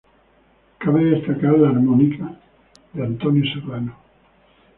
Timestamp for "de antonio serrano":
2.93-3.95